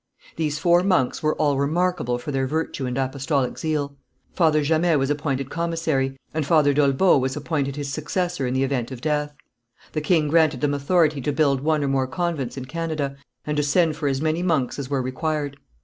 These 0.35 0.57
four 0.57 0.81
monks 0.81 1.21
were 1.21 1.35
all 1.35 1.59
remarkable 1.59 2.17
for 2.17 2.31
their 2.31 2.47
virtue 2.47 2.87
and 2.87 2.97
apostolic 2.97 3.59
zeal. 3.59 3.95
Father 4.33 4.63
Jamet 4.63 4.97
was 4.97 5.11
appointed 5.11 5.51
commissary, 5.51 6.17
and 6.33 6.43
Father 6.43 6.73
d'Olbeau 6.73 7.19
was 7.19 7.35
appointed 7.37 7.75
his 7.75 7.93
successor 7.93 8.47
in 8.47 8.55
the 8.55 8.63
event 8.63 8.89
of 8.89 8.99
death. 8.99 9.35
The 9.91 10.01
king 10.01 10.27
granted 10.27 10.61
them 10.61 10.73
authority 10.73 11.21
to 11.21 11.31
build 11.31 11.61
one 11.61 11.83
or 11.83 11.87
more 11.87 12.07
convents 12.07 12.57
in 12.57 12.65
Canada, 12.65 13.15
and 13.45 13.55
to 13.57 13.61
send 13.61 13.95
for 13.95 14.07
as 14.07 14.23
many 14.23 14.41
monks 14.41 14.79
as 14.79 14.89
were 14.89 15.03
required. 15.03 15.57